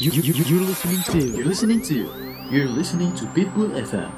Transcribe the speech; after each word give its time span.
You, 0.00 0.08
you, 0.16 0.32
you, 0.32 0.44
you're 0.48 0.64
listening 0.64 1.04
to, 1.12 1.20
you're 1.36 1.44
listening 1.44 1.84
to, 1.84 2.08
you're 2.48 2.72
listening 2.72 3.12
to 3.20 3.28
Pitbull 3.36 3.68
FM. 3.76 4.08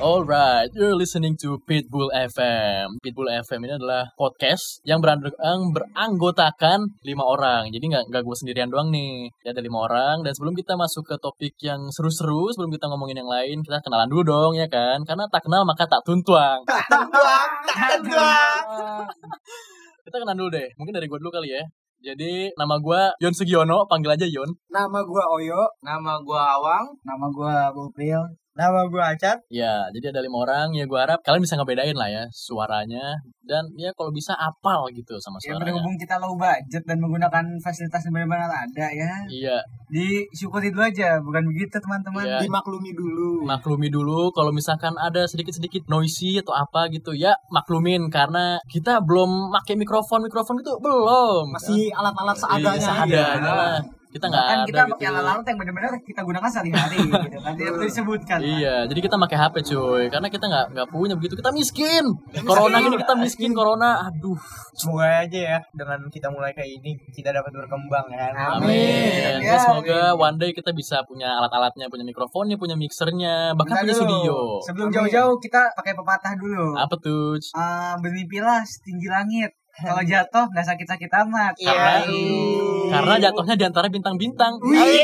Alright, 0.00 0.72
you're 0.72 0.96
listening 0.96 1.36
to 1.44 1.60
Pitbull 1.68 2.08
FM. 2.08 2.96
Pitbull 3.04 3.28
FM 3.28 3.68
ini 3.68 3.76
adalah 3.76 4.08
podcast 4.16 4.80
yang, 4.88 5.04
berang- 5.04 5.20
yang 5.28 5.76
beranggotakan 5.76 6.88
lima 7.04 7.20
orang. 7.20 7.68
Jadi 7.68 7.84
nggak 7.84 8.08
nggak 8.08 8.24
gue 8.24 8.32
sendirian 8.32 8.72
doang 8.72 8.88
nih. 8.88 9.28
Ya, 9.44 9.52
ada 9.52 9.60
lima 9.60 9.84
orang. 9.84 10.24
Dan 10.24 10.32
sebelum 10.32 10.56
kita 10.56 10.72
masuk 10.72 11.04
ke 11.04 11.20
topik 11.20 11.60
yang 11.60 11.92
seru-seru, 11.92 12.48
sebelum 12.48 12.72
kita 12.72 12.88
ngomongin 12.88 13.20
yang 13.20 13.28
lain, 13.28 13.60
kita 13.60 13.84
kenalan 13.84 14.08
dulu 14.08 14.24
dong 14.24 14.52
ya 14.56 14.64
kan. 14.72 15.04
Karena 15.04 15.28
tak 15.28 15.44
kenal 15.44 15.68
maka 15.68 15.84
tak 15.84 16.00
tuntuang. 16.00 16.64
kita 20.08 20.16
kenalan 20.16 20.40
dulu 20.40 20.48
deh. 20.48 20.72
Mungkin 20.80 20.96
dari 20.96 21.12
gue 21.12 21.20
dulu 21.20 21.28
kali 21.28 21.52
ya. 21.52 21.60
Jadi 22.00 22.56
nama 22.56 22.80
gue 22.80 23.00
Yon 23.20 23.36
Sugiono, 23.36 23.84
panggil 23.84 24.16
aja 24.16 24.24
Yon. 24.24 24.48
Nama 24.70 25.02
gua 25.02 25.24
Oyo, 25.34 25.60
Nama 25.80 26.14
gua 26.22 26.42
Awang. 26.54 26.86
nama 27.02 27.26
gua 27.28 27.54
Bupril, 27.70 28.22
nama 28.52 28.86
gua 28.86 29.10
Acat. 29.10 29.42
Ya, 29.50 29.90
jadi 29.90 30.10
ada 30.10 30.20
lima 30.20 30.38
orang. 30.40 30.70
Ya 30.70 30.86
gue 30.86 30.94
harap 30.94 31.18
kalian 31.20 31.42
bisa 31.42 31.54
ngebedain 31.54 31.90
lah 31.92 32.06
ya 32.06 32.22
suaranya. 32.30 33.18
Dan 33.42 33.66
ya 33.74 33.90
kalau 33.90 34.10
bisa 34.10 34.30
apal 34.32 34.86
gitu 34.92 35.18
sama 35.18 35.42
Ya 35.42 35.50
suaranya. 35.50 35.74
berhubung 35.74 35.96
kita 35.96 36.14
low 36.16 36.38
budget 36.38 36.82
dan 36.84 36.96
menggunakan 36.96 37.42
fasilitas 37.58 37.98
yang 38.00 38.14
benar-benar 38.14 38.46
ada 38.46 38.86
ya. 38.88 39.10
Iya, 39.26 39.58
Disyukuri 39.90 40.70
dulu 40.70 40.86
aja, 40.86 41.18
bukan 41.18 41.42
begitu 41.48 41.74
teman-teman. 41.76 42.22
Iya. 42.22 42.38
Dimaklumi 42.40 42.94
dulu. 42.94 43.42
maklumi 43.42 43.88
dulu 43.90 44.30
kalau 44.30 44.54
misalkan 44.54 44.94
ada 44.94 45.26
sedikit-sedikit 45.26 45.90
noisy 45.90 46.38
atau 46.38 46.54
apa 46.54 46.86
gitu 46.88 47.10
ya 47.10 47.34
maklumin 47.50 48.06
karena 48.06 48.62
kita 48.66 49.02
belum 49.02 49.50
pakai 49.52 49.74
mikrofon 49.74 50.22
mikrofon 50.22 50.62
gitu 50.62 50.78
belum 50.78 51.50
Masih 51.50 51.90
alat-alat 51.90 52.36
Iya, 52.36 52.42
seadanya. 52.46 52.78
seadanya 52.78 53.24
aja. 53.34 53.98
Kita 54.10 54.26
nggak 54.26 54.42
Kan 54.42 54.58
kita 54.64 54.82
gitu 54.82 54.92
pakai 54.92 55.06
alat-alat 55.06 55.44
yang 55.44 55.58
benar-benar 55.58 55.92
kita 56.02 56.20
gunakan 56.20 56.48
sehari-hari 56.48 56.98
gitu 57.22 57.38
kan. 57.38 57.52
Tidak 57.54 57.70
perlu 57.70 57.86
disebutkan. 57.86 58.38
Iya, 58.40 58.74
jadi 58.84 59.00
kita 59.00 59.16
pakai 59.16 59.36
HP 59.38 59.54
cuy, 59.64 60.04
karena 60.08 60.28
kita 60.28 60.44
nggak 60.44 60.66
nggak 60.74 60.88
punya 60.90 61.14
begitu, 61.14 61.34
kita 61.34 61.50
miskin. 61.50 62.04
Corona 62.42 62.76
gini 62.78 62.96
kita 62.96 63.14
miskin, 63.14 63.50
corona, 63.50 64.02
aduh. 64.04 64.34
Semoga 64.74 65.22
aja 65.22 65.38
ya 65.38 65.58
dengan 65.70 66.02
kita 66.08 66.26
mulai 66.26 66.50
kayak 66.50 66.70
ini 66.72 66.98
kita 67.10 67.30
dapat 67.30 67.52
berkembang 67.52 68.06
ya. 68.10 68.26
Amin. 68.50 69.38
Ya, 69.38 69.54
Ya, 69.54 69.56
semoga 69.60 70.12
amin. 70.12 70.22
one 70.22 70.36
day 70.38 70.50
kita 70.50 70.70
bisa 70.70 71.02
punya 71.04 71.30
alat-alatnya, 71.32 71.86
punya 71.86 72.02
mikrofonnya, 72.02 72.56
punya 72.56 72.74
mixernya, 72.74 73.54
bahkan 73.54 73.78
Bentar 73.78 73.84
punya 73.84 73.94
dulu. 73.94 74.02
studio. 74.02 74.36
Sebelum 74.64 74.88
jauh-jauh 74.90 75.36
kita 75.38 75.70
pakai 75.72 75.92
pepatah 75.94 76.34
dulu. 76.34 76.74
Apa 76.74 76.94
tuh? 76.96 77.38
Ah, 77.52 77.94
bermimpilah 77.96 78.62
setinggi 78.62 79.06
langit. 79.06 79.50
Kalau 79.82 80.02
jatuh 80.02 80.44
nggak 80.46 80.66
sakit-sakit 80.66 81.10
amat. 81.18 81.52
Karena, 81.56 81.92
Iya. 82.02 82.90
karena 82.90 83.14
jatuhnya 83.20 83.54
di 83.54 83.64
antara 83.64 83.86
bintang-bintang. 83.86 84.52
Ngeri. 84.60 85.00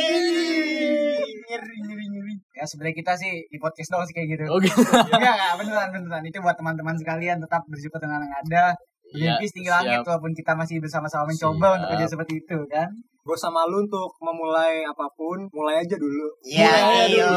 Ya 2.53 2.65
sebenarnya 2.65 2.97
kita 2.97 3.13
sih 3.15 3.45
di 3.45 3.59
podcast 3.59 3.91
doang 3.91 4.05
sih 4.05 4.15
kayak 4.15 4.29
gitu. 4.33 4.45
Oke. 4.49 4.65
Enggak, 4.67 5.35
enggak, 5.35 5.53
beneran, 5.57 5.89
beneran. 5.91 6.23
Itu 6.23 6.39
buat 6.41 6.57
teman-teman 6.57 6.95
sekalian 6.95 7.37
tetap 7.39 7.63
bersyukur 7.67 7.99
dengan 7.99 8.19
yang 8.19 8.35
ada. 8.39 8.65
Iya, 9.07 9.39
Mimpi 9.39 9.47
setinggi 9.47 9.71
langit 9.71 9.93
siap. 9.95 10.09
walaupun 10.09 10.33
kita 10.35 10.53
masih 10.53 10.77
bersama-sama 10.83 11.25
mencoba 11.27 11.63
Siap. 11.63 11.77
untuk 11.77 11.89
kerja 11.95 12.07
seperti 12.09 12.35
itu 12.37 12.59
kan. 12.67 12.91
gue 13.23 13.35
sama 13.35 13.67
lu 13.67 13.79
untuk 13.81 14.07
memulai 14.21 14.83
apa 14.83 15.03
pun 15.11 15.51
mulai 15.51 15.83
aja 15.83 15.99
dulu 15.99 16.31
Ya 16.47 16.71
Mulai 16.71 17.11
dulu. 17.11 17.35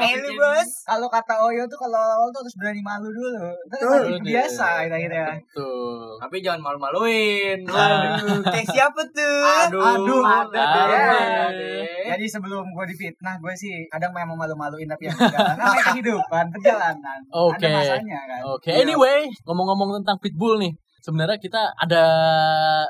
Bikin- 0.00 0.38
bos. 0.38 0.70
Kalau 0.86 1.06
kata 1.06 1.34
Oyo 1.44 1.62
tuh 1.68 1.78
kalau 1.78 1.98
awal 2.00 2.28
tuh 2.32 2.40
harus 2.40 2.56
berani 2.56 2.80
malu 2.80 3.08
dulu. 3.08 3.52
Itu 3.68 3.76
Betul. 3.76 4.20
biasa 4.24 4.88
kita 4.88 4.96
gitu 4.96 5.16
ya. 5.16 5.28
Betul. 5.36 6.08
Tapi 6.18 6.36
jangan 6.40 6.60
malu-maluin. 6.64 7.58
Aduh, 7.64 8.40
kayak 8.48 8.68
siapa 8.68 9.02
tuh? 9.10 9.44
Aduh, 9.68 9.82
Aduh, 9.82 10.22
ada 10.24 10.60
ada 10.60 11.44
deh. 11.52 11.84
Jadi 12.10 12.24
sebelum 12.26 12.64
gue 12.66 12.84
difitnah, 12.90 13.38
gue 13.38 13.52
sih 13.54 13.86
kadang 13.86 14.10
memang 14.10 14.34
malu-maluin 14.34 14.86
tapi 14.86 15.06
ya 15.06 15.12
enggak. 15.14 15.54
Namanya 15.54 15.84
kehidupan, 15.94 16.44
perjalanan. 16.50 17.18
Oke. 17.30 17.62
Ada 17.62 17.68
masanya 17.70 18.18
kan. 18.26 18.40
Oke, 18.50 18.70
anyway, 18.72 19.26
ngomong-ngomong 19.46 20.02
tentang 20.02 20.18
Pitbull 20.18 20.58
nih. 20.58 20.72
Sebenarnya 21.00 21.36
kita 21.36 21.56
ada 21.74 22.04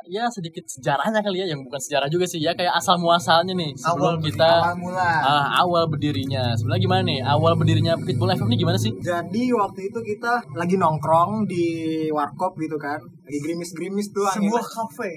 ya 0.05 0.27
sedikit 0.27 0.67
sejarahnya 0.67 1.21
kali 1.21 1.39
ya, 1.39 1.47
yang 1.49 1.63
bukan 1.63 1.79
sejarah 1.79 2.07
juga 2.07 2.25
sih 2.25 2.39
ya, 2.39 2.53
kayak 2.53 2.75
asal 2.75 2.95
muasalnya 2.97 3.53
nih 3.53 3.71
sebelum 3.75 4.19
kita 4.19 4.51
awal 4.61 4.75
mula. 4.77 5.11
ah, 5.21 5.47
awal 5.59 5.87
berdirinya. 5.87 6.53
Sebenarnya 6.53 6.83
gimana 6.83 7.03
nih? 7.05 7.21
Awal 7.23 7.53
berdirinya 7.55 7.95
Pitbull 7.97 8.31
FM 8.31 8.49
ini 8.49 8.59
gimana 8.59 8.77
sih? 8.77 8.93
jadi 9.01 9.45
waktu 9.55 9.81
itu 9.85 9.99
kita 10.05 10.33
lagi 10.53 10.75
nongkrong 10.75 11.47
di 11.47 11.67
warkop 12.11 12.55
gitu 12.57 12.75
kan 12.77 12.99
lagi 12.99 13.39
gerimis-gerimis 13.41 14.11
tuh 14.11 14.27
angin 14.27 14.49
Sebuah 14.49 14.65
kafe. 14.67 15.13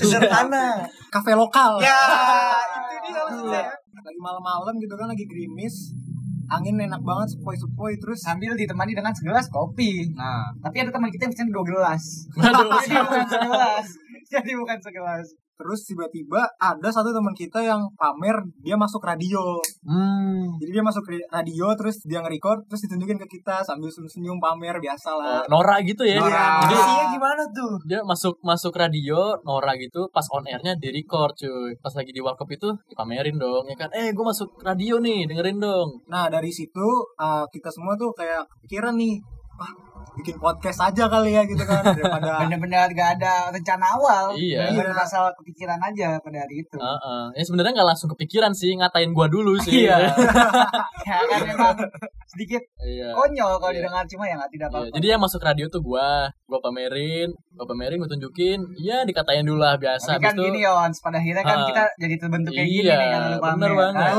Sederhana. 0.00 0.88
kafe 1.08 1.32
lokal 1.32 1.78
Ya, 1.78 2.00
itu 2.64 2.80
dia 3.04 3.20
maksudnya. 3.22 3.64
lagi 3.98 4.18
malam-malam 4.18 4.74
gitu 4.76 4.94
kan 4.94 5.06
lagi 5.06 5.24
gerimis 5.24 5.92
angin 6.48 6.80
enak 6.80 7.00
banget 7.04 7.36
sepoi-sepoi 7.36 8.00
terus 8.00 8.24
sambil 8.24 8.56
ditemani 8.56 8.96
dengan 8.96 9.12
segelas 9.12 9.46
kopi. 9.52 10.08
nah 10.16 10.48
Tapi 10.64 10.76
ada 10.82 10.90
teman 10.90 11.12
kita 11.12 11.28
yang 11.28 11.32
pesen 11.36 11.48
dua 11.52 11.64
gelas. 11.64 12.02
Jadi 12.84 12.96
bukan 13.04 13.26
segelas. 13.28 13.86
Jadi 14.28 14.52
bukan 14.56 14.78
segelas. 14.80 15.26
Terus 15.58 15.82
tiba-tiba 15.82 16.46
ada 16.56 16.88
satu 16.88 17.10
teman 17.10 17.34
kita 17.34 17.58
yang 17.60 17.82
pamer 17.92 18.32
dia 18.58 18.74
masuk 18.74 19.02
radio 19.02 19.58
Hmm. 19.82 20.54
jadi 20.56 20.78
dia 20.78 20.84
masuk 20.84 21.02
radio 21.28 21.66
terus 21.74 21.98
dia 22.02 22.20
nge-record 22.20 22.62
terus 22.64 22.84
ditunjukin 22.84 23.18
ke 23.18 23.26
kita 23.28 23.58
sambil 23.60 23.88
senyum-senyum 23.88 24.38
pamer 24.38 24.78
biasa 24.78 25.10
lah 25.12 25.40
Nora 25.46 25.80
gitu 25.80 26.04
ya. 26.04 26.16
Nora. 26.16 26.62
Jadi 26.62 26.74
Isinya 26.76 27.06
gimana 27.10 27.42
tuh? 27.48 27.72
dia 27.84 28.00
masuk 28.02 28.38
masuk 28.40 28.70
radio 28.72 29.16
Nora 29.42 29.74
gitu 29.74 30.06
pas 30.08 30.24
on 30.30 30.44
airnya 30.44 30.74
di 30.74 30.92
record 30.92 31.34
cuy 31.34 31.74
pas 31.76 31.90
lagi 31.90 32.10
di 32.10 32.20
warkop 32.20 32.46
itu 32.48 32.68
dipamerin 32.86 33.34
dong 33.34 33.64
ya 33.64 33.76
kan 33.76 33.90
eh 33.90 34.12
gue 34.12 34.22
masuk 34.22 34.60
radio 34.60 34.98
nih 34.98 35.26
dengerin 35.26 35.58
dong 35.58 35.88
Nah 36.06 36.28
dari 36.28 36.48
situ 36.48 36.86
uh, 37.16 37.42
kita 37.48 37.68
semua 37.68 37.94
tuh 37.94 38.12
kayak 38.12 38.44
pikiran 38.60 38.94
nih, 38.94 39.16
wah 39.54 39.72
bikin 40.14 40.36
podcast 40.36 40.78
aja 40.82 41.04
kali 41.06 41.30
ya 41.30 41.42
gitu 41.42 41.60
kan 41.60 41.82
daripada 41.84 42.32
Benar-benar 42.42 42.90
gak 42.90 43.10
ada 43.16 43.32
rencana 43.48 43.86
awal. 43.92 44.24
Iya. 44.34 44.70
Benar 44.70 44.98
asal 44.98 45.30
kepikiran 45.36 45.78
aja 45.78 46.18
pada 46.18 46.38
hari 46.38 46.60
itu. 46.60 46.76
Heeh. 46.76 47.22
ya 47.32 47.42
sebenarnya 47.42 47.72
nggak 47.74 47.88
langsung 47.88 48.08
kepikiran 48.10 48.50
sih 48.50 48.74
ngatain 48.74 49.10
gua 49.10 49.26
dulu 49.26 49.54
sih 49.58 49.86
Iya. 49.86 50.10
ya 51.06 51.16
kan 51.24 51.40
memang 51.44 51.76
sedikit 52.26 52.62
Iya. 52.80 53.10
konyol 53.12 53.52
kalau 53.56 53.70
Iya. 53.70 53.78
didengar 53.80 54.04
cuma 54.06 54.24
ya 54.24 54.34
nggak 54.36 54.52
tidak 54.52 54.68
Iya, 54.68 54.76
apa-apa. 54.76 54.94
jadi 54.94 55.06
yang 55.08 55.20
masuk 55.20 55.40
radio 55.40 55.66
tuh 55.66 55.80
gua, 55.80 56.08
gua 56.44 56.58
pamerin, 56.58 57.28
gua 57.52 57.66
pamerin, 57.66 57.96
gua 57.96 58.08
tunjukin, 58.08 58.58
ya 58.76 59.02
dikatain 59.02 59.42
dulu 59.42 59.58
lah 59.58 59.76
biasa. 59.76 60.14
Tapi 60.14 60.20
kan 60.20 60.30
Habis 60.30 60.36
itu- 60.36 60.46
gini 60.48 60.60
Yons, 60.60 60.96
pada 60.98 61.16
akhirnya 61.16 61.42
kan 61.42 61.58
Ah. 61.58 61.66
kita 61.66 61.82
jadi 61.96 62.14
terbentuk 62.16 62.52
kayak 62.52 62.68
gini 62.68 62.84
Iya, 62.84 62.96
nih 62.96 63.08
kan 63.08 63.20
lu 63.24 63.36
pamer. 63.38 63.54
bener 63.56 63.72
banget. 63.74 64.12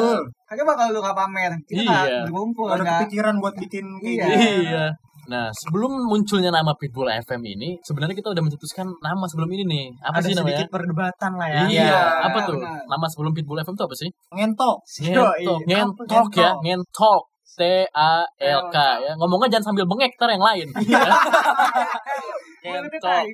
Kan? 0.49 0.57
Coba 0.59 0.73
kalau 0.73 0.91
lu 0.91 0.99
gak 0.99 1.13
pamer, 1.15 1.51
kita 1.63 1.81
Iya. 1.85 2.19
berkumpul 2.25 2.67
ada 2.67 2.83
kepikiran 2.97 3.35
buat 3.37 3.55
bikin 3.55 3.85
kayak 3.99 4.25
Iya. 4.25 4.25
Iya. 4.59 4.85
Nah, 5.29 5.53
sebelum 5.53 6.09
munculnya 6.09 6.49
nama 6.49 6.73
Pitbull 6.73 7.05
FM 7.05 7.45
ini, 7.45 7.77
sebenarnya 7.85 8.17
kita 8.17 8.33
udah 8.33 8.41
mencetuskan 8.41 8.89
nama 8.97 9.29
sebelum 9.29 9.45
ini 9.53 9.63
nih. 9.69 9.85
Apa 10.01 10.17
Ada 10.19 10.25
sih 10.25 10.33
namanya? 10.33 10.57
sedikit 10.57 10.67
perdebatan 10.73 11.31
lah 11.37 11.47
ya. 11.47 11.63
Iya, 11.69 11.85
Iya, 11.85 12.01
apa 12.25 12.37
tuh? 12.49 12.57
benar. 12.57 12.81
Nama 12.89 13.05
sebelum 13.13 13.31
Pitbull 13.37 13.61
FM 13.61 13.77
tuh 13.77 13.85
apa 13.85 13.95
sih? 13.95 14.09
Ngentok. 14.33 14.75
Ngentok, 15.05 15.59
ngentok 15.69 16.27
ya, 16.33 16.51
ngentok? 16.65 17.21
T 17.59 17.61
A 17.91 18.23
L 18.39 18.61
K 18.71 18.77
ya. 19.03 19.11
Ngomongnya 19.19 19.57
jangan 19.57 19.73
sambil 19.73 19.85
bengek 19.85 20.15
ntar 20.15 20.31
yang 20.31 20.39
lain. 20.41 20.67
Boleh 22.63 22.81
ngentok. 22.87 23.25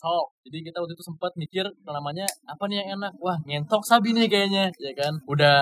Ngentok. 0.00 0.26
Jadi 0.48 0.58
kita 0.64 0.76
waktu 0.80 0.96
itu 0.96 1.04
sempat 1.04 1.32
mikir 1.36 1.64
namanya 1.84 2.24
apa 2.48 2.64
nih 2.72 2.80
yang 2.80 2.88
enak? 2.96 3.12
Wah, 3.20 3.36
ngentok 3.44 3.84
sabi 3.84 4.16
nih 4.16 4.32
kayaknya, 4.32 4.72
ya 4.80 4.92
kan? 4.96 5.12
Udah 5.28 5.60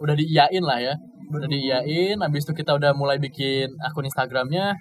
udah 0.00 0.14
diiyain 0.16 0.64
lah 0.64 0.80
ya. 0.80 0.96
Udah 1.28 1.44
diiyain, 1.44 2.16
habis 2.24 2.48
itu 2.48 2.56
kita 2.56 2.72
udah 2.72 2.96
mulai 2.96 3.20
bikin 3.20 3.68
akun 3.84 4.08
Instagramnya. 4.08 4.72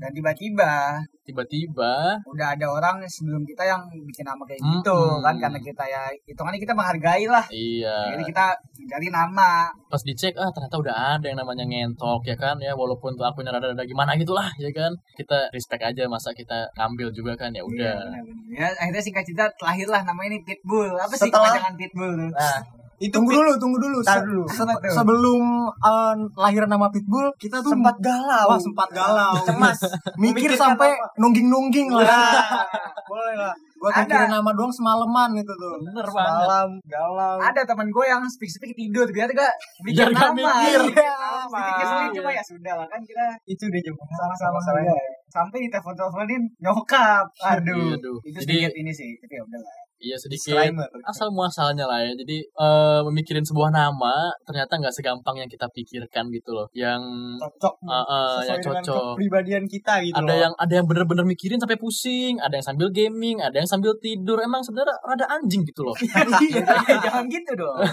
Dan 0.00 0.10
tiba-tiba 0.10 0.96
Tiba-tiba, 1.22 2.18
udah 2.26 2.48
ada 2.52 2.66
orang 2.66 3.06
sebelum 3.06 3.44
kita 3.44 3.62
yang 3.62 3.78
bikin 4.02 4.24
nama 4.24 4.42
kayak 4.42 4.58
Mm-mm. 4.58 4.74
gitu 4.76 4.98
kan 5.20 5.38
karena 5.38 5.58
kita 5.58 5.84
ya 5.84 6.02
hitungannya 6.26 6.58
kita 6.58 6.74
menghargai 6.74 7.22
lah. 7.24 7.44
iya. 7.50 8.10
Jadi 8.10 8.24
kita 8.26 8.50
cari 8.88 9.06
nama. 9.08 9.70
Pas 9.86 10.02
dicek, 10.02 10.34
ah 10.34 10.50
ternyata 10.50 10.76
udah 10.76 10.94
ada 11.14 11.26
yang 11.26 11.38
namanya 11.38 11.62
ngentok 11.62 12.24
ya 12.24 12.34
kan 12.34 12.58
ya, 12.58 12.74
walaupun 12.74 13.14
tuh 13.14 13.22
akunnya 13.22 13.52
rada-rada 13.52 13.84
gimana 13.84 14.16
gitulah 14.16 14.50
ya 14.56 14.74
kan. 14.74 14.90
Kita 15.14 15.46
respect 15.50 15.84
aja 15.84 16.02
masa 16.06 16.32
kita 16.32 16.66
ambil 16.74 17.12
juga 17.12 17.36
kan 17.36 17.52
ya 17.52 17.60
Iya, 17.60 17.68
udah. 17.68 17.94
benar-benar. 18.00 18.50
Ya 18.50 18.66
akhirnya 18.74 19.02
singkat 19.04 19.22
cerita 19.22 19.46
lahirlah 19.60 20.02
nama 20.02 20.20
ini 20.24 20.42
Pitbull. 20.42 20.90
Apa 20.92 21.14
sih 21.14 21.30
Setelah- 21.30 21.46
kepanjangan 21.46 21.74
Pitbull? 21.78 22.14
Nah, 22.32 22.58
itu 23.00 23.08
Tunggu 23.10 23.32
dulu, 23.32 23.56
tunggu 23.56 23.78
dulu. 23.78 23.98
Tar 24.00 24.20
Se- 24.20 24.24
dulu. 24.24 24.44
se- 24.44 24.60
tuh? 24.60 24.92
sebelum 24.92 25.40
uh, 25.72 26.12
lahir 26.36 26.64
nama 26.64 26.86
Pitbull, 26.86 27.32
kita 27.34 27.58
tuh 27.58 27.72
sempat 27.72 27.96
galau. 27.98 28.44
wah, 28.46 28.60
sempat 28.60 28.88
galau. 28.90 29.32
Cemas. 29.48 29.80
Mikir 30.14 30.52
sampai 30.52 30.92
apa? 30.92 31.16
nungging-nungging 31.16 31.88
lah. 31.90 32.60
Boleh 33.08 33.34
lah. 33.34 33.56
Gua 33.74 33.88
Ada. 33.90 34.04
mikirin 34.04 34.28
nama 34.30 34.50
doang 34.52 34.68
semalaman 34.68 35.32
itu 35.34 35.48
tuh. 35.48 35.80
Bener 35.82 36.04
banget. 36.04 36.44
Malam 36.44 36.68
galau. 36.84 37.36
Ada 37.40 37.64
teman 37.64 37.88
gue 37.88 38.04
yang 38.04 38.20
speak-speak 38.22 38.76
tidur 38.76 39.08
biar 39.08 39.32
gak 39.32 39.52
bikin 39.80 40.12
gak 40.12 40.36
nama. 40.36 40.36
mikir. 40.60 40.80
Iya, 40.92 41.14
Nama. 41.16 41.48
Sedikit 41.56 41.76
kesulitan 41.80 42.12
cuma 42.14 42.30
ya 42.30 42.42
sudah 42.44 42.74
lah 42.76 42.86
kan 42.86 43.00
kita 43.00 43.24
Itu 43.46 43.64
udah 43.64 43.80
jam 43.80 43.94
sama-sama 43.96 44.52
masalahnya. 44.54 44.92
aja. 44.92 45.04
Sampai 45.26 45.58
ditelepon-teleponin 45.64 46.42
nyokap. 46.60 47.24
Aduh. 47.40 47.72
Iya, 47.72 47.96
aduh. 47.96 48.18
Itu 48.20 48.36
Jadi- 48.36 48.68
sedikit 48.68 48.74
ini 48.76 48.92
sih, 48.92 49.16
tapi 49.16 49.32
ya 49.32 49.42
udah 49.42 49.58
lah. 49.58 49.74
Iya 50.00 50.16
sedikit 50.16 50.56
Disclaimer. 50.56 50.88
asal 51.04 51.28
muasalnya 51.28 51.84
lah 51.84 52.00
ya. 52.00 52.12
Jadi 52.14 52.40
eh, 52.40 53.00
memikirin 53.04 53.44
sebuah 53.44 53.68
nama 53.68 54.32
ternyata 54.42 54.72
nggak 54.74 54.90
segampang 54.90 55.36
yang 55.36 55.46
kita 55.46 55.68
pikirkan 55.68 56.28
gitu 56.28 56.50
loh. 56.50 56.66
Yang 56.72 57.04
Cocok. 57.36 57.74
eh, 57.84 57.92
eh, 58.08 58.38
yang 58.48 58.60
cocok. 58.60 59.04
kepribadian 59.12 59.64
kita 59.64 60.00
gitu 60.00 60.16
Ada 60.16 60.24
loh. 60.26 60.36
yang 60.40 60.52
ada 60.56 60.72
yang 60.72 60.86
bener-bener 60.86 61.24
mikirin 61.24 61.56
sampai 61.56 61.76
pusing, 61.76 62.40
ada 62.40 62.54
yang 62.54 62.64
sambil 62.64 62.88
gaming, 62.88 63.38
ada 63.38 63.54
yang 63.54 63.68
sambil 63.68 63.92
tidur. 63.94 64.40
Emang 64.40 64.64
sebenarnya 64.64 64.96
rada 65.02 65.26
anjing 65.30 65.62
gitu 65.62 65.84
loh. 65.84 65.92
Iya, 66.40 66.64
jangan 67.04 67.28
gitu 67.28 67.52
dong. 67.54 67.76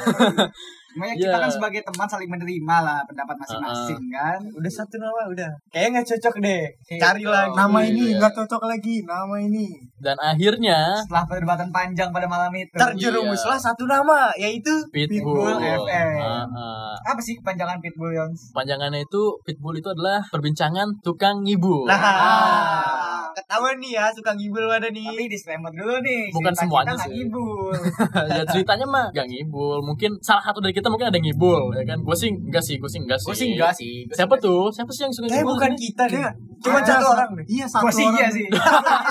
Makanya 0.97 1.15
kita 1.15 1.29
Iya. 1.31 1.43
kan 1.43 1.51
sebagai 1.51 1.81
teman 1.83 2.07
saling 2.07 2.27
menerima 2.27 2.75
lah 2.79 2.99
pendapat 3.03 3.35
masing-masing 3.37 4.01
kan. 4.09 4.39
udah 4.49 4.71
satu 4.71 4.95
nama 4.97 5.21
udah. 5.27 5.51
Kayaknya 5.69 5.89
nggak 5.93 6.07
cocok 6.09 6.35
deh. 6.39 6.63
Iya. 6.87 6.99
Cari 6.99 7.23
lagi. 7.23 7.53
Nama 7.53 7.77
Iya. 7.77 7.89
ini 7.89 8.03
nggak 8.17 8.33
cocok 8.35 8.63
lagi, 8.65 8.95
nama 9.03 9.35
ini. 9.37 9.67
Dan 9.97 10.17
akhirnya 10.17 10.77
Setelah 10.99 11.25
perdebatan 11.25 11.69
panjang 11.69 12.09
pada 12.09 12.25
malam 12.25 12.51
itu. 12.51 12.73
Terjerumuslah 12.73 13.57
satu 13.57 13.85
nama 13.85 14.29
yaitu 14.35 14.73
Pitbull. 14.89 15.47
Pitbull 15.47 15.57
FM. 15.59 16.17
Ah, 16.17 16.45
ah. 16.47 16.93
Apa 17.05 17.19
sih 17.19 17.35
kepanjangan 17.35 17.77
Pitbull 17.77 18.11
Yons? 18.11 18.51
Panjangannya 18.51 19.01
itu 19.01 19.21
Pitbull 19.41 19.75
itu 19.75 19.87
adalah 19.87 20.21
perbincangan 20.23 21.01
tukang 21.01 21.41
ngibul. 21.41 21.85
Nah, 21.85 21.97
Ah. 21.97 23.06
Ketahuan 23.37 23.77
nih 23.77 23.91
ya 23.93 24.05
suka 24.09 24.33
ngibul 24.33 24.65
ada 24.65 24.89
nih. 24.89 25.05
Tapi 25.13 25.25
disclaimer 25.29 25.69
dulu 25.69 25.95
nih. 26.01 26.33
Bukan 26.33 26.53
cerita 26.57 26.61
semuanya 26.65 26.93
kita 26.97 27.05
sih. 27.05 27.11
ngibul. 27.13 27.69
ya 28.33 28.43
ceritanya 28.49 28.85
mah 28.89 29.05
gak 29.13 29.27
ngibul. 29.29 29.77
Mungkin 29.85 30.11
salah 30.25 30.41
satu 30.41 30.57
dari 30.57 30.73
kita 30.73 30.89
mungkin 30.89 31.13
ada 31.13 31.17
yang 31.21 31.27
ngibul 31.29 31.69
ya 31.77 31.83
kan. 31.85 31.97
Gue 32.01 32.17
sih 32.17 32.33
enggak 32.33 32.63
sih, 32.65 32.75
gue 32.81 32.89
sih 32.89 32.99
enggak 33.05 33.19
sih. 33.21 33.27
Gue 33.29 33.37
sih 33.37 33.47
enggak 33.53 33.73
sih. 33.77 33.93
Gua 34.09 34.15
Siapa 34.17 34.35
sih 34.35 34.43
tuh? 34.49 34.63
Siapa 34.73 34.91
sih 34.91 35.01
yang 35.05 35.13
suka 35.13 35.25
Kayak 35.29 35.37
ngibul? 35.45 35.53
bukan 35.53 35.71
kita 35.77 36.03
deh. 36.09 36.17
Kayak 36.17 36.33
Cuma 36.57 36.79
satu 36.81 37.07
orang 37.13 37.29
deh. 37.37 37.45
Iya, 37.45 37.65
satu 37.69 37.83
Gua 37.85 37.91
sih 37.93 38.05
orang. 38.09 38.17
iya 38.17 38.27
sih. 38.33 38.45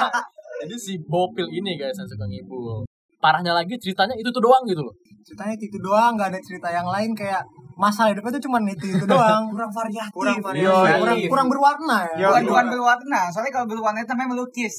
Jadi 0.67 0.75
si 0.81 0.93
Bopil 1.05 1.47
ini 1.53 1.77
guys 1.79 1.95
yang 1.95 2.09
suka 2.09 2.27
ngibul. 2.27 2.83
Parahnya 3.23 3.53
lagi 3.55 3.77
ceritanya 3.79 4.17
itu 4.17 4.29
tuh 4.33 4.43
doang 4.43 4.65
gitu 4.67 4.83
loh. 4.83 4.95
Ceritanya 5.23 5.55
itu 5.59 5.79
doang, 5.79 6.15
nggak 6.17 6.29
ada 6.33 6.41
cerita 6.41 6.69
yang 6.71 6.87
lain 6.87 7.11
kayak 7.13 7.43
masalah 7.77 8.17
hidupnya 8.17 8.41
tuh 8.41 8.45
cuma 8.49 8.59
itu 8.65 8.87
itu 8.89 9.05
doang. 9.05 9.49
Kurang 9.55 9.73
variatif. 9.73 10.17
kurang 10.17 10.41
variasi, 10.41 10.65
Yoi. 10.65 11.01
kurang 11.01 11.19
kurang 11.29 11.47
berwarna 11.53 11.99
ya. 12.09 12.15
Yoi. 12.17 12.29
Bukan, 12.33 12.45
bukan 12.49 12.67
berwarna. 12.73 13.21
Soalnya 13.31 13.53
kalau 13.53 13.67
berwarna 13.69 14.01
itu 14.01 14.11
namanya 14.17 14.29
melukis. 14.33 14.77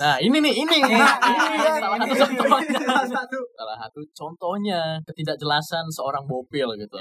Nah 0.00 0.16
ini 0.16 0.36
nih, 0.40 0.54
ini. 0.64 0.76
Iya, 0.90 1.12
ini 1.28 1.56
iya, 1.60 1.72
salah 1.76 1.96
ini, 2.00 2.12
satu 2.16 2.32
ini, 2.32 2.40
contohnya. 2.40 2.80
Salah 2.88 3.08
satu. 3.12 3.38
Salah 3.52 3.76
satu 3.76 4.00
contohnya 4.16 4.80
ketidakjelasan 5.04 5.84
seorang 5.92 6.24
Bopil 6.24 6.68
gitu. 6.80 6.96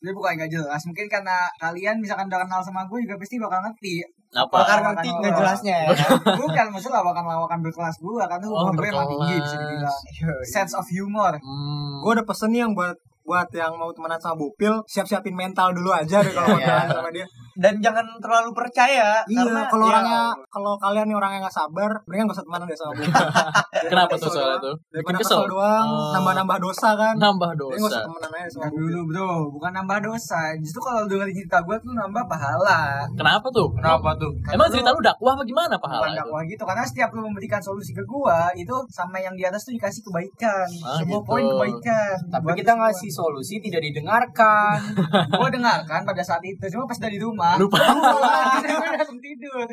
Jadi 0.00 0.12
bukan 0.16 0.32
nggak 0.40 0.50
jelas. 0.50 0.80
Mungkin 0.88 1.06
karena 1.12 1.44
kalian 1.60 2.00
misalkan 2.00 2.26
udah 2.32 2.40
kenal 2.48 2.60
sama 2.64 2.88
gue 2.88 3.04
juga 3.04 3.20
pasti 3.20 3.36
bakal 3.36 3.60
ngerti. 3.68 4.00
Apa? 4.32 4.48
Bakal 4.48 4.76
Lawakan 4.80 4.84
ngerti 4.96 5.08
nggak 5.12 5.34
jelasnya 5.36 5.76
ya. 5.84 5.88
Bukan 6.40 6.66
maksudnya 6.72 6.96
lawakan-lawakan 7.04 7.58
berkelas 7.60 7.96
gue 8.00 8.24
karena 8.24 8.46
Oh, 8.48 8.72
gue 8.72 8.88
emang 8.88 9.08
tinggi 9.12 9.34
bisa 9.44 9.56
dibilang. 9.60 10.00
Sense 10.48 10.72
of 10.72 10.88
humor. 10.88 11.36
Hmm. 11.36 12.00
Gue 12.00 12.10
udah 12.16 12.24
pesen 12.24 12.56
nih 12.56 12.64
yang 12.64 12.72
buat 12.72 12.96
buat 13.28 13.48
yang 13.52 13.72
mau 13.74 13.92
temenan 13.92 14.16
sama 14.16 14.34
Bupil, 14.34 14.80
siap-siapin 14.84 15.30
mental 15.32 15.70
dulu 15.70 15.92
aja 15.92 16.18
deh 16.18 16.32
kalau 16.32 16.48
mau 16.48 16.56
Iya. 16.56 16.64
kenalan 16.66 16.88
sama 16.90 17.10
dia. 17.12 17.26
Dan 17.54 17.74
jangan 17.78 18.06
terlalu 18.16 18.54
percaya 18.54 19.18
Iya, 19.24 19.42
karena 19.42 19.66
kalau 19.66 19.84
ya, 19.84 19.90
orangnya 19.92 20.22
kalau 20.48 20.72
kalian 20.78 21.04
nih 21.04 21.16
orang 21.16 21.32
yang 21.32 21.42
nggak 21.42 21.52
sabar, 21.52 21.90
mendingan 22.06 22.24
gak 22.24 22.36
usah 22.36 22.46
temenan 22.46 22.64
deh 22.64 22.78
sama 22.78 22.92
Bupil. 22.94 23.10
Kenapa 23.90 24.14
tuh 24.14 24.30
soalnya 24.30 24.58
tuh? 24.58 24.74
Bikin 24.78 24.94
Daripada 24.94 25.18
kesel. 25.18 25.36
kesel 25.36 25.50
doang, 25.50 25.86
Oh. 25.88 26.12
nambah-nambah 26.14 26.58
dosa 26.58 26.88
kan. 26.94 27.14
Nambah 27.16 27.50
Jadi 27.50 27.58
gak 27.58 27.74
dosa. 27.74 27.88
usah 27.90 28.02
temenan 28.06 28.30
aja 28.32 28.48
sama 28.48 28.64
Bupil. 28.64 28.78
dulu 28.80 29.00
bro, 29.04 29.30
bukan 29.50 29.70
nambah 29.74 29.98
dosa. 30.00 30.40
Justru 30.56 30.80
kalau 30.80 31.02
dengerin 31.04 31.34
cerita 31.34 31.58
gue 31.60 31.76
tuh 31.78 31.92
nambah 31.92 32.24
pahala. 32.24 32.78
Kenapa 33.12 33.46
tuh? 33.50 33.68
Kenapa 33.74 34.10
tuh? 34.14 34.30
Emang 34.48 34.68
cerita 34.68 34.88
lu 34.88 35.00
dakwah 35.00 35.32
apa 35.32 35.42
gimana 35.42 35.66
Bukan 35.68 35.82
pahala 35.82 36.06
itu? 36.06 36.16
dakwah 36.16 36.42
gitu 36.44 36.62
karena 36.64 36.84
setiap 36.84 37.10
lu 37.10 37.20
memberikan 37.24 37.58
solusi 37.58 37.90
ke 37.90 38.02
gua 38.04 38.48
itu 38.54 38.72
sama 38.88 39.18
yang 39.18 39.34
di 39.34 39.42
atas 39.42 39.62
tuh 39.62 39.74
dikasih 39.74 40.00
kebaikan 40.00 40.66
Ah, 40.80 40.96
semua 40.96 41.18
gitu. 41.18 41.26
poin 41.26 41.42
kebaikan 41.44 42.16
Tapi 42.28 42.44
Buat 42.44 42.56
kita 42.56 42.72
ngasih 42.72 43.10
solusi 43.18 43.58
tidak 43.58 43.82
didengarkan. 43.82 44.78
gua 45.38 45.50
dengarkan 45.50 46.06
pada 46.06 46.22
saat 46.22 46.42
itu 46.46 46.62
cuma 46.70 46.86
pas 46.86 46.98
udah 47.02 47.10
di 47.10 47.18
rumah 47.18 47.58
Lupa. 47.58 47.82
Gua 47.82 48.94
langsung 48.94 49.18
tidur 49.26 49.66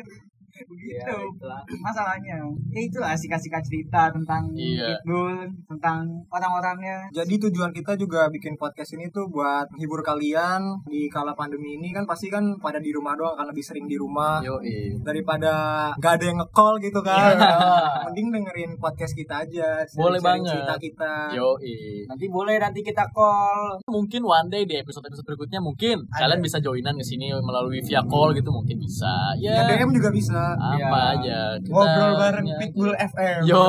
begitu 0.64 0.96
Ya, 0.96 1.12
itulah. 1.12 1.60
masalahnya 1.78 2.40
ya 2.70 2.80
itulah 2.80 3.12
asik-asik 3.12 3.52
cerita 3.58 4.08
tentang 4.08 4.48
Iya. 4.52 4.96
Pitbull 4.96 5.44
tentang 5.66 6.06
orang-orangnya 6.28 7.08
Jadi 7.12 7.36
tujuan 7.42 7.72
kita 7.72 7.96
juga 7.96 8.28
bikin 8.28 8.54
podcast 8.54 8.94
ini 8.94 9.10
tuh 9.10 9.26
buat 9.26 9.68
menghibur 9.68 10.00
kalian 10.00 10.62
di 10.84 11.08
kala 11.08 11.32
pandemi 11.32 11.74
ini 11.74 11.90
kan 11.90 12.04
pasti 12.04 12.28
kan 12.28 12.56
pada 12.56 12.78
di 12.78 12.92
rumah 12.92 13.16
doang 13.16 13.34
kan 13.34 13.44
lebih 13.44 13.60
sering 13.60 13.84
di 13.84 13.96
rumah 13.96 14.38
Yo, 14.40 14.60
daripada 15.02 15.52
gak 15.96 16.20
ada 16.20 16.24
yang 16.24 16.38
nge-call 16.38 16.78
gitu 16.78 17.00
kan. 17.02 17.34
Mending 18.06 18.28
dengerin 18.30 18.70
podcast 18.76 19.12
kita 19.12 19.42
aja. 19.42 19.82
Boleh 19.92 20.20
banget. 20.20 20.52
Cerita 20.54 20.76
kita. 20.78 21.12
yo, 21.34 21.56
Nanti 22.06 22.24
boleh 22.28 22.56
nanti 22.56 22.80
kita 22.80 23.08
call. 23.10 23.80
Mungkin 23.88 24.22
one 24.22 24.46
day 24.46 24.62
di 24.62 24.76
episode-episode 24.76 25.26
berikutnya 25.26 25.58
mungkin 25.58 26.06
kalian 26.08 26.38
bisa 26.38 26.60
joinan 26.60 26.94
ke 26.94 27.04
sini 27.04 27.32
melalui 27.40 27.80
via 27.80 28.04
call 28.04 28.30
gitu 28.30 28.52
mungkin 28.52 28.76
bisa. 28.78 29.34
Ya 29.40 29.56
Ya, 29.56 29.64
DM 29.72 29.88
juga 29.90 30.12
bisa. 30.12 30.45
Apa 30.52 30.76
Ya. 30.78 31.12
aja. 31.12 31.38
Kita, 31.56 31.72
Ngobrol 31.72 32.12
bareng 32.16 32.46
ya. 32.46 32.56
Pitbull 32.58 32.92
FM. 32.94 33.38
Yo, 33.42 33.64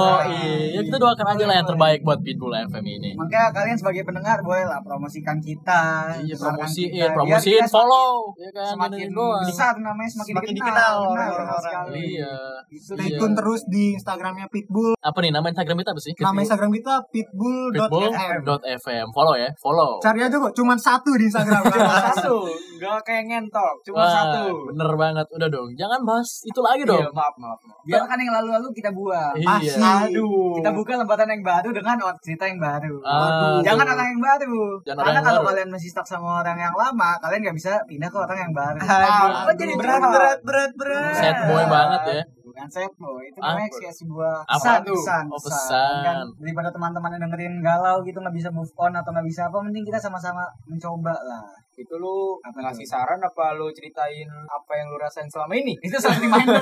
ya 0.69 0.81
kita 0.81 0.97
doakan 0.97 1.27
aja 1.29 1.43
lah 1.43 1.55
yang 1.55 1.67
terbaik 1.67 1.99
buat 2.01 2.19
Pitbull 2.19 2.53
FM 2.53 2.85
ini. 2.85 3.09
makanya 3.13 3.49
kalian 3.51 3.73
sebagai 3.75 4.03
pendengar 4.03 4.37
boleh 4.39 4.63
lah 4.63 4.79
promosikan 4.79 5.37
kita 5.39 6.13
Iya, 6.19 6.35
promosiin, 6.35 6.87
kita. 6.87 6.95
Biar 6.97 7.09
promosiin, 7.11 7.59
kita 7.59 7.69
follow, 7.69 8.11
ya 8.35 8.49
kan, 8.51 8.65
semakin 8.73 9.07
besar 9.43 9.73
namanya 9.77 10.09
semakin, 10.11 10.33
Semakin 10.33 10.53
dikenal, 10.53 10.93
orang-orang. 11.07 11.59
sekali. 11.59 11.99
Iya. 12.13 12.35
Itu 12.67 12.93
Stay 12.93 13.07
Iya. 13.07 13.17
tune 13.17 13.33
terus 13.33 13.61
di 13.65 13.83
Instagramnya 13.93 14.47
Pitbull. 14.47 14.93
Apa 14.99 15.17
nih 15.19 15.31
nama 15.31 15.47
Instagram 15.47 15.77
kita 15.77 15.91
apa 15.91 16.01
sih? 16.01 16.13
Nama 16.13 16.39
Instagram 16.39 16.71
kita 16.73 16.93
pitbull.fm. 17.09 18.11
Pitbull.fm. 18.43 19.05
Follow 19.09 19.35
ya, 19.35 19.49
follow. 19.55 19.91
Cari 19.99 20.19
aja 20.21 20.35
kok, 20.35 20.53
cuman 20.53 20.77
satu 20.77 21.11
di 21.13 21.25
Instagram. 21.25 21.63
Satu, 22.11 22.43
nggak 22.75 22.99
kayak 23.03 23.23
ngentok, 23.25 23.73
cuma 23.83 24.03
satu. 24.03 24.67
Bener 24.67 24.91
banget. 24.95 25.25
Udah 25.29 25.47
dong. 25.47 25.69
Jangan 25.73 26.03
bahas 26.03 26.43
itu 26.43 26.59
lagi 26.67 26.83
dong. 26.83 26.99
Iya, 26.99 27.09
maaf, 27.09 27.35
maaf. 27.35 27.59
maaf. 27.59 27.81
biarkan 27.83 28.17
yang 28.19 28.33
lalu-lalu 28.33 28.67
kita 28.73 28.89
buang 28.91 29.33
Iya. 29.35 29.73
Aduh. 30.03 30.59
kita 30.59 30.69
buka 30.71 30.93
lembaran 30.95 31.29
yang 31.29 31.43
baru 31.43 31.69
dengan 31.71 31.95
cerita 32.19 32.43
yang 32.45 32.59
baru 32.59 32.95
Aduh. 32.99 33.59
jangan 33.63 33.85
orang 33.87 34.07
yang 34.09 34.21
baru 34.21 34.57
Jangan 34.81 34.97
orang 34.97 35.05
karena 35.05 35.15
yang 35.15 35.25
kalau 35.25 35.39
baru. 35.39 35.49
kalian 35.49 35.69
masih 35.71 35.89
stuck 35.89 36.05
sama 36.05 36.41
orang 36.41 36.57
yang 36.57 36.73
lama 36.73 37.09
kalian 37.19 37.39
nggak 37.41 37.57
bisa 37.57 37.71
pindah 37.85 38.09
ke 38.09 38.17
orang 38.17 38.37
yang 38.39 38.53
baru 38.53 38.79
Aduh. 38.79 39.31
Apa 39.37 39.51
jadi 39.53 39.73
berat 39.75 40.01
berat 40.03 40.39
berat 40.43 40.71
berat. 40.75 41.15
Sad 41.15 41.37
boy 41.45 41.63
banget 41.65 42.01
ya. 42.05 42.21
Bukan 42.57 42.67
set 42.67 42.89
boy 42.95 43.21
itu 43.23 43.37
Apa? 43.37 43.53
namanya 43.53 43.69
kayak 43.71 43.93
sebuah 43.95 44.33
Apa 44.41 44.57
pesan 44.57 44.81
pesan, 44.83 45.23
Oh, 45.27 45.37
pesan. 45.39 45.93
kan 46.01 46.17
daripada 46.35 46.69
teman-teman 46.69 47.09
yang 47.11 47.21
dengerin 47.23 47.55
galau 47.59 48.01
gitu 48.01 48.17
nggak 48.17 48.33
bisa 48.33 48.49
move 48.49 48.73
on 48.75 48.91
atau 48.91 49.09
nggak 49.11 49.27
bisa 49.27 49.45
apa 49.45 49.57
mending 49.59 49.85
kita 49.85 49.99
sama-sama 49.99 50.41
mencoba 50.65 51.13
lah 51.13 51.45
Itu 51.75 51.93
lu 51.95 52.41
Apa 52.41 52.57
ngasih 52.63 52.83
saran 52.83 53.21
apa 53.21 53.53
lu 53.53 53.69
ceritain 53.69 54.25
apa 54.43 54.71
yang 54.73 54.89
lu 54.89 54.97
rasain 54.97 55.29
selama 55.29 55.53
ini? 55.53 55.77
itu 55.85 55.93
saling 55.95 56.25
reminder 56.25 56.57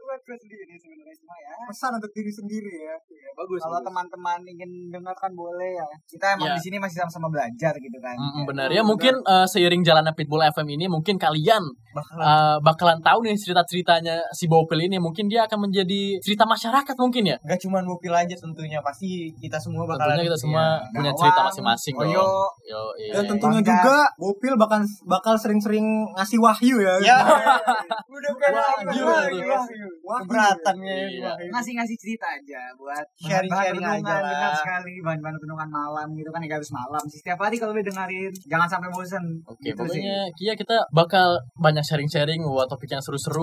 buat 0.00 0.20
gue 0.20 0.36
sendiri 0.36 0.74
sebenarnya 0.74 1.14
semua 1.14 1.36
ya 1.38 1.52
Pesan 1.62 1.90
untuk 1.94 2.10
diri 2.10 2.32
sendiri 2.32 2.72
ya. 2.82 2.96
Bagus. 3.32 3.60
kalau 3.60 3.78
teman-teman 3.80 4.40
ingin 4.44 4.70
dengarkan 4.90 5.32
boleh 5.32 5.70
ya 5.72 5.86
kita 6.04 6.34
emang 6.34 6.48
Ya. 6.48 6.54
di 6.56 6.62
sini 6.62 6.76
masih 6.76 6.98
sama-sama 6.98 7.28
belajar 7.30 7.72
gitu 7.74 7.98
kan 7.98 8.16
Mm, 8.16 8.32
Ya. 8.34 8.44
benar 8.44 8.68
ya 8.70 8.82
mungkin 8.82 9.14
eh, 9.18 9.46
seiring 9.46 9.80
jalannya 9.80 10.10
Pitbull 10.12 10.42
FM 10.42 10.68
ini 10.70 10.86
mungkin 10.86 11.14
kalian 11.16 11.62
Bakalan 11.90 12.22
eh, 12.22 12.56
bakalan 12.60 12.98
tahu 13.00 13.18
nih 13.22 13.36
cerita-ceritanya 13.50 14.22
si 14.30 14.46
Bopil 14.46 14.80
ini 14.80 14.96
mungkin 14.96 15.26
dia 15.26 15.44
akan 15.44 15.66
menjadi 15.66 16.18
cerita 16.20 16.44
masyarakat 16.44 16.94
mungkin 16.96 17.24
ya 17.26 17.36
Gak 17.42 17.60
cuma 17.60 17.82
mobil 17.82 18.10
aja 18.10 18.32
tentunya 18.32 18.78
pasti 18.80 19.08
kita 19.34 19.58
semua 19.58 19.82
bakalan 19.84 20.14
tentunya 20.14 20.28
kita 20.28 20.38
semua 20.38 20.62
Iya. 20.70 20.92
punya 20.92 21.02
Gawang, 21.06 21.18
cerita 21.20 21.40
masing-masing 21.42 21.94
dong 21.94 22.06
Oyo. 22.06 22.26
yo 22.62 22.82
iya. 22.96 23.12
Dan 23.12 23.24
tentunya 23.28 23.60
Bangga. 23.60 23.74
juga 23.74 23.98
Bopil 24.16 24.52
bakal 24.54 24.80
bakal 25.04 25.34
sering-sering 25.34 25.86
ngasih 26.12 26.38
wahyu 26.38 26.76
ya. 26.78 26.94
Ya. 27.00 27.18
Udah 28.10 28.30
bukan 28.30 28.50
Wah, 28.52 28.66
apa 28.76 28.90
gila 28.90 29.14
lagi. 29.16 29.34
tuh. 29.34 29.48
Wahyu. 29.48 29.88
Wahyu. 30.00 30.20
Keberatan 30.20 30.76
ya. 30.78 30.94
Iya. 31.00 31.30
Wahyu. 31.32 31.48
ngasih-ngasih 31.50 31.96
cerita 31.96 32.26
aja 32.28 32.60
buat 32.76 33.04
Sharing-sharing 33.18 33.82
aja 33.82 34.14
lah. 34.14 34.20
benar 34.22 34.52
sekali 34.54 34.94
bahan-bahan 35.00 35.36
renungan 35.38 35.68
malam 35.70 36.06
gitu 36.12 36.28
kan 36.28 36.40
ya 36.40 36.52
harus 36.52 36.70
malam 36.70 37.02
sih 37.06 37.18
setiap 37.18 37.38
hari 37.40 37.56
kalau 37.56 37.72
udah 37.72 37.82
dengerin 37.82 38.32
jangan 38.44 38.68
sampai 38.68 38.88
bosen 38.90 39.24
Oke, 39.42 39.62
Gitu 39.62 39.76
pokoknya 39.76 40.18
Kia 40.34 40.54
kita 40.54 40.76
bakal 40.90 41.28
banyak 41.56 41.82
sharing-sharing 41.82 42.42
buat 42.42 42.66
topik 42.66 42.90
yang 42.90 43.00
seru-seru 43.00 43.39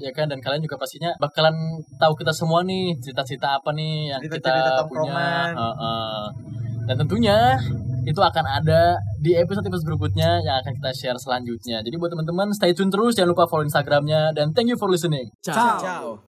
ya 0.00 0.10
kan 0.14 0.26
dan 0.30 0.38
kalian 0.40 0.62
juga 0.64 0.76
pastinya 0.80 1.10
bakalan 1.18 1.54
tahu 2.00 2.12
kita 2.16 2.32
semua 2.32 2.64
nih 2.64 2.96
cerita-cerita 2.98 3.60
apa 3.60 3.70
nih 3.76 4.12
yang 4.14 4.20
kita 4.22 4.38
Cerita-cerita 4.40 4.70
punya. 4.70 4.78
tongkrongan. 4.82 5.48
Heeh. 5.54 6.24
Dan 6.88 6.94
tentunya 7.04 7.38
itu 8.08 8.20
akan 8.24 8.44
ada 8.48 8.96
di 9.20 9.36
episode-episode 9.36 9.84
berikutnya 9.84 10.40
yang 10.40 10.56
akan 10.64 10.72
kita 10.80 10.90
share 10.96 11.18
selanjutnya. 11.20 11.84
Jadi 11.84 11.94
buat 12.00 12.08
teman-teman 12.08 12.48
stay 12.56 12.72
tune 12.72 12.88
terus 12.88 13.12
jangan 13.12 13.36
lupa 13.36 13.44
follow 13.44 13.68
Instagramnya 13.68 14.32
dan 14.32 14.56
thank 14.56 14.72
you 14.72 14.80
for 14.80 14.88
listening. 14.88 15.28
Ciao. 15.44 16.24